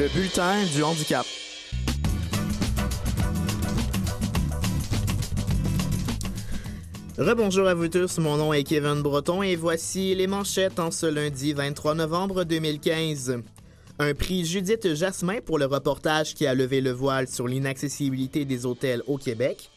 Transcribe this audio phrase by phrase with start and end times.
[0.00, 1.26] Le bulletin du handicap.
[7.18, 11.04] Rebonjour à vous tous, mon nom est Kevin Breton et voici les manchettes en ce
[11.04, 13.42] lundi 23 novembre 2015.
[13.98, 18.64] Un prix Judith Jasmin pour le reportage qui a levé le voile sur l'inaccessibilité des
[18.64, 19.68] hôtels au Québec.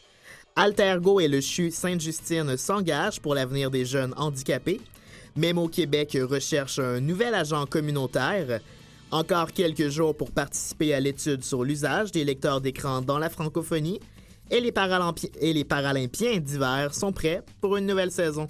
[0.56, 4.80] Altergo et le CHU Sainte-Justine s'engagent pour l'avenir des jeunes handicapés.
[5.36, 8.60] Même au Québec recherche un nouvel agent communautaire.
[9.14, 14.00] Encore quelques jours pour participer à l'étude sur l'usage des lecteurs d'écran dans la francophonie.
[14.50, 14.72] Et les,
[15.40, 18.48] et les Paralympiens d'hiver sont prêts pour une nouvelle saison.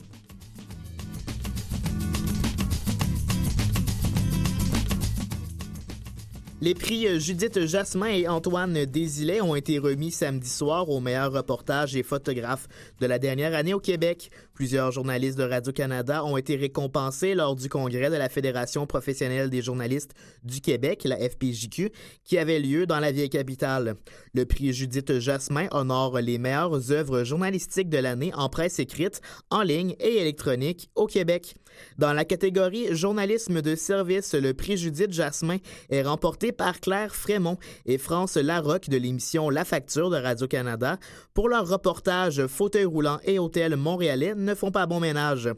[6.64, 11.30] Les prix euh, Judith Jasmin et Antoine Désilet ont été remis samedi soir aux meilleurs
[11.30, 12.68] reportages et photographes
[13.02, 14.30] de la dernière année au Québec.
[14.54, 19.60] Plusieurs journalistes de Radio-Canada ont été récompensés lors du congrès de la Fédération professionnelle des
[19.60, 21.90] journalistes du Québec, la FPJQ,
[22.24, 23.96] qui avait lieu dans la vieille capitale.
[24.32, 29.60] Le prix Judith Jasmin honore les meilleures œuvres journalistiques de l'année en presse écrite, en
[29.60, 31.56] ligne et électronique au Québec.
[31.98, 35.58] Dans la catégorie journalisme de service, le prix Judith Jasmin
[35.90, 40.98] est remporté par Claire Frémont et France Larocque de l'émission La Facture de Radio-Canada
[41.34, 45.48] pour leur reportage Fauteuil roulant et hôtel montréalais ne font pas bon ménage.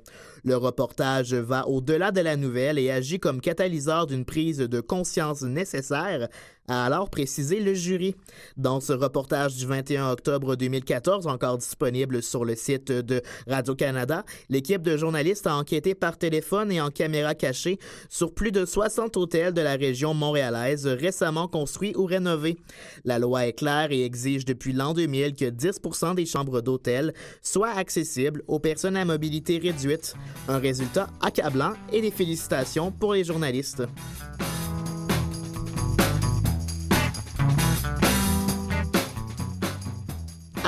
[0.47, 5.43] Le reportage va au-delà de la nouvelle et agit comme catalyseur d'une prise de conscience
[5.43, 6.29] nécessaire
[6.69, 8.17] a alors précisé le jury.
[8.57, 14.83] Dans ce reportage du 21 octobre 2014, encore disponible sur le site de Radio-Canada, l'équipe
[14.83, 19.55] de journalistes a enquêté par téléphone et en caméra cachée sur plus de 60 hôtels
[19.55, 22.57] de la région montréalaise récemment construits ou rénovés.
[23.05, 27.71] La loi est claire et exige depuis l'an 2000 que 10% des chambres d'hôtel soient
[27.71, 30.15] accessibles aux personnes à mobilité réduite.
[30.49, 33.83] Un résultat accablant et des félicitations pour les journalistes.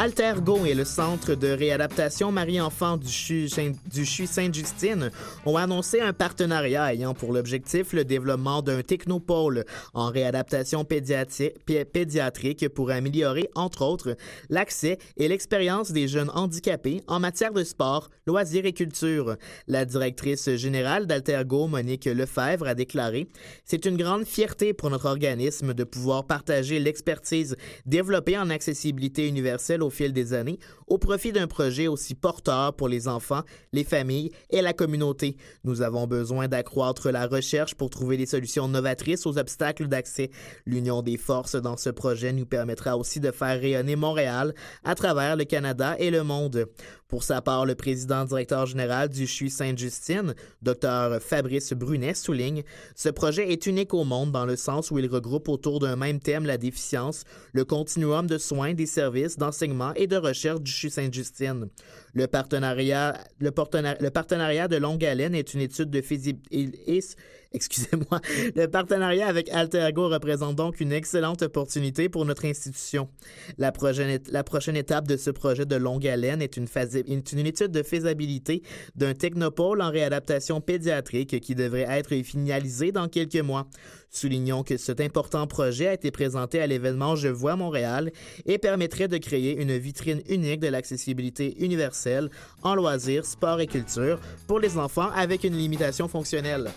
[0.00, 5.10] Altergo et le Centre de réadaptation Marie-Enfant du CHU Sainte-Justine
[5.44, 9.64] ont annoncé un partenariat ayant pour l'objectif le développement d'un technopôle
[9.94, 14.16] en réadaptation pédiatrique pour améliorer, entre autres,
[14.50, 19.34] l'accès et l'expérience des jeunes handicapés en matière de sport, loisirs et culture.
[19.66, 23.26] La directrice générale d'Altergo, Monique Lefebvre, a déclaré
[23.64, 29.82] C'est une grande fierté pour notre organisme de pouvoir partager l'expertise développée en accessibilité universelle
[29.88, 34.31] au fil des années au profit d'un projet aussi porteur pour les enfants, les familles
[34.50, 35.37] et la communauté.
[35.65, 40.31] Nous avons besoin d'accroître la recherche pour trouver des solutions novatrices aux obstacles d'accès.
[40.66, 44.54] L'union des forces dans ce projet nous permettra aussi de faire rayonner Montréal
[44.84, 46.66] à travers le Canada et le monde.
[47.08, 52.64] Pour sa part, le président directeur général du CHU Sainte-Justine, Dr Fabrice Brunet, souligne
[52.94, 56.20] Ce projet est unique au monde dans le sens où il regroupe autour d'un même
[56.20, 57.24] thème la déficience,
[57.54, 61.70] le continuum de soins, des services, d'enseignement et de recherche du CHU Sainte-Justine.
[62.12, 63.52] Le partenariat, le,
[64.00, 67.00] le partenariat de longue haleine est une étude de faisabilité
[67.53, 68.20] Excusez-moi.
[68.54, 73.09] Le partenariat avec Altergo représente donc une excellente opportunité pour notre institution.
[73.56, 77.82] La prochaine, étape de ce projet de longue haleine est une, est une étude de
[77.82, 78.62] faisabilité
[78.97, 83.66] d'un technopôle en réadaptation pédiatrique qui devrait être finalisé dans quelques mois.
[84.10, 88.10] Soulignons que cet important projet a été présenté à l'événement Je vois Montréal
[88.47, 92.31] et permettrait de créer une vitrine unique de l'accessibilité universelle
[92.62, 96.70] en loisirs, sport et culture pour les enfants avec une limitation fonctionnelle.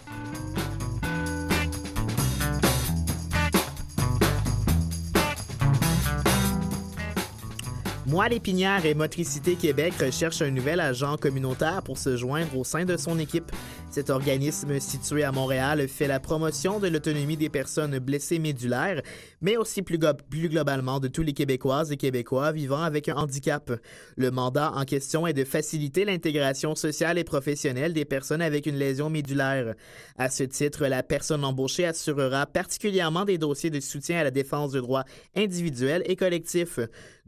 [8.12, 12.84] Moi, Lépinière et Motricité Québec recherchent un nouvel agent communautaire pour se joindre au sein
[12.84, 13.50] de son équipe.
[13.90, 19.02] Cet organisme situé à Montréal fait la promotion de l'autonomie des personnes blessées médulaires,
[19.40, 19.98] mais aussi plus,
[20.30, 23.72] plus, globalement de tous les Québécoises et Québécois vivant avec un handicap.
[24.18, 28.76] Le mandat en question est de faciliter l'intégration sociale et professionnelle des personnes avec une
[28.76, 29.74] lésion médulaire.
[30.18, 34.74] À ce titre, la personne embauchée assurera particulièrement des dossiers de soutien à la défense
[34.74, 36.80] de droits individuels et collectifs.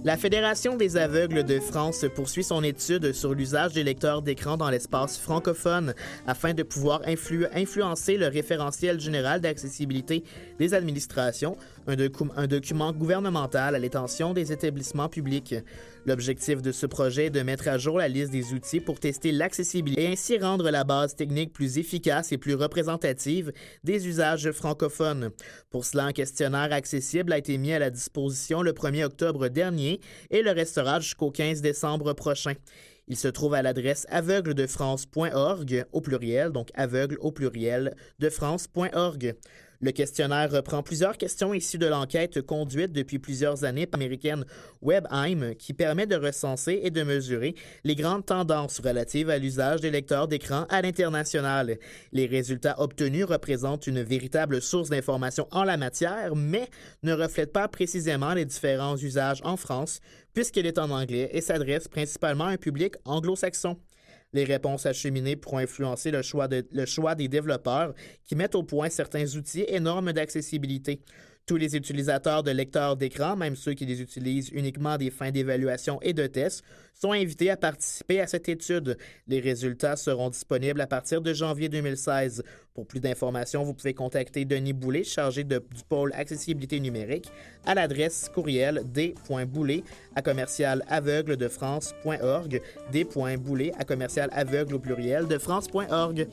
[0.02, 4.70] La Fédération des aveugles de France poursuit son étude sur l'usage des lecteurs d'écran dans
[4.70, 5.93] l'espace francophone
[6.26, 10.25] afin de pouvoir influ influencer le référentiel général d'accessibilité
[10.58, 11.58] des administrations,
[11.91, 15.55] un, docu un, document gouvernemental à l'intention des établissements publics.
[16.07, 19.33] L'objectif de ce projet est de mettre à jour la liste des outils pour tester
[19.33, 23.53] l'accessibilité et ainsi rendre la base technique plus efficace et plus représentative
[23.85, 25.31] des usages francophones.
[25.71, 30.01] Pour cela, un questionnaire accessible a été mis à la disposition le 1er octobre dernier
[30.31, 32.55] et le restera jusqu'au 15 décembre prochain.
[33.11, 39.35] Il se trouve à l'adresse aveugledefrance.org au pluriel, donc aveugle au pluriel de France.org.
[39.82, 44.44] Le questionnaire reprend plusieurs questions issues de l'enquête conduite depuis plusieurs années par l'américaine
[44.82, 47.55] WebHeim qui permet de recenser et de mesurer
[47.85, 51.79] les grandes tendances relatives à l'usage des lecteurs d'écran à l'international.
[52.12, 56.69] Les résultats obtenus représentent une véritable source d'information en la matière, mais
[57.03, 60.00] ne reflètent pas précisément les différents usages en France
[60.35, 63.79] puisqu'elle est en anglais et s'adresse principalement à un public anglo-saxon.
[64.32, 67.94] Les réponses acheminées pourront influencer le choix, des développeurs
[68.25, 71.00] qui mettent au point certains outils et normes d'accessibilité.
[71.50, 75.99] Tous les utilisateurs de lecteurs d'écran, même ceux qui les utilisent uniquement des fins d'évaluation
[76.00, 76.62] et de tests,
[76.94, 78.97] sont invités à participer à cette étude.
[79.26, 82.44] Les résultats seront disponibles à partir de janvier 2016.
[82.73, 87.32] Pour plus d'informations, vous pouvez contacter Denis Boulet, chargé de, du pôle accessibilité numérique,
[87.67, 89.82] à l'adresse courriel d.boulet
[90.14, 92.62] à commercial aveugle de France.org,
[93.85, 94.31] commercial
[94.73, 96.29] au de France.org.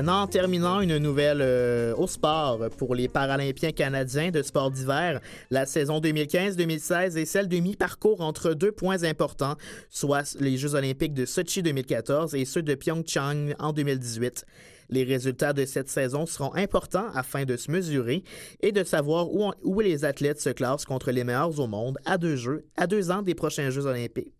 [0.00, 5.20] Maintenant, en terminant, une nouvelle euh, au sport pour les Paralympiens canadiens de sport d'hiver.
[5.50, 9.56] La saison 2015-2016 est celle de mi-parcours entre deux points importants,
[9.90, 14.46] soit les Jeux olympiques de Sochi 2014 et ceux de Pyeongchang en 2018.
[14.88, 18.24] Les résultats de cette saison seront importants afin de se mesurer
[18.62, 23.10] et de savoir où, les athlètes se classent contre les meilleurs au monde à deux
[23.10, 24.32] ans des prochains Jeux olympiques.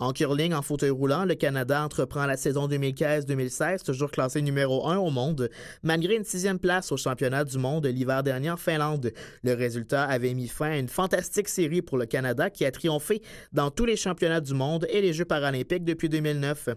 [0.00, 4.96] En curling, en fauteuil roulant, le Canada entreprend la saison 2015-2016, toujours classé numéro 1
[4.96, 5.50] au monde,
[5.82, 9.12] malgré une sixième place au championnat du monde l'hiver dernier en Finlande.
[9.42, 13.20] Le résultat avait mis fin à une fantastique série pour le Canada qui a triomphé
[13.52, 16.70] dans tous les championnats du monde et les Jeux paralympiques depuis 2009.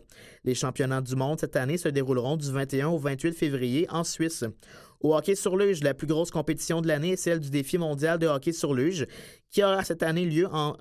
[0.43, 4.43] Les championnats du monde cette année se dérouleront du 21 au 28 février en Suisse.
[5.03, 8.17] Au hockey sur luge, la plus grosse compétition de l'année est celle du défi mondial
[8.19, 9.05] de hockey sur luge,
[9.51, 10.77] qui aura cette année lieu en,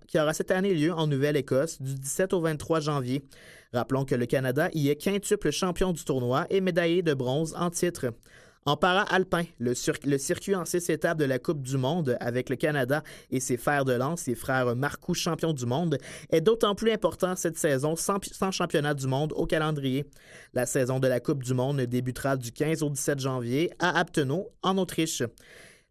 [1.09, 3.23] Nouvelle-Écosse du 17 au 23 janvier.
[3.73, 7.71] Rappelons que le Canada y est quintuple champion du tournoi et médaillé de bronze en
[7.71, 8.13] titre.
[8.65, 13.03] En para-alpin, le, circuit en six étapes de la Coupe du Monde avec le Canada
[13.33, 15.99] et ses fers de lance, ses frères Marcoux champions du monde,
[16.31, 20.05] est d'autant plus important cette saison sans, sans, championnat du monde au calendrier.
[20.55, 24.53] La saison de la Coupe du Monde débutera du 15 au 17 janvier à Aptenau,
[24.63, 25.25] en Autriche.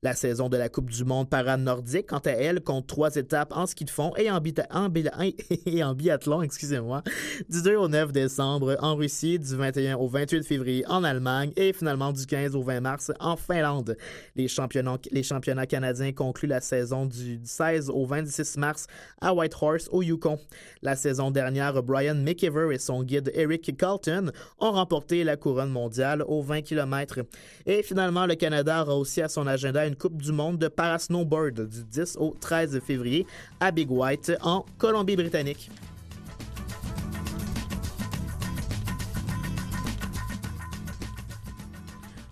[0.03, 3.53] La saison de la Coupe du monde parade nordique, quant à elle, compte trois étapes
[3.55, 4.39] en ski de fond et en,
[4.72, 4.89] en,
[5.67, 7.03] et en biathlon, excusez-moi,
[7.48, 11.72] du 2 au 9 décembre en Russie, du 21 au 28 février en Allemagne et
[11.72, 13.96] finalement du 15 au 20 mars en Finlande.
[14.36, 18.88] Les championnats, les championnats canadiens concluent la saison du 16 au 26 mars
[19.22, 20.39] à Whitehorse au Yukon.
[20.81, 26.24] La saison dernière, Brian McIver et son guide Eric Carlton ont remporté la couronne mondiale
[26.27, 27.20] aux 20 km.
[27.67, 31.83] Et finalement, le Canada aura aussi à son agenda Coupe du monde de parasnowboard du
[31.83, 33.25] 10 au 13 février
[33.60, 35.69] à Big White en Colombie-Britannique.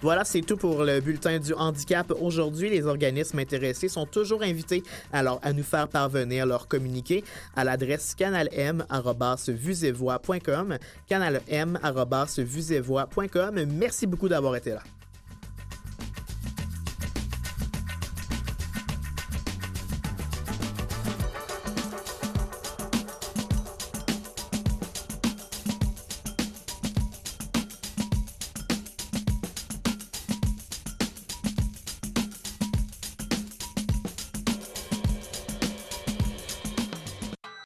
[0.02, 2.70] Voilà, c'est tout pour le bulletin du handicap aujourd'hui.
[2.70, 8.16] Les organismes intéressés sont toujours invités alors à nous faire parvenir leur communiqué à l'adresse
[8.16, 13.66] canalm@vusevoix.com, canalm@vusevoix.com.
[13.78, 14.84] Merci beaucoup d'avoir été là.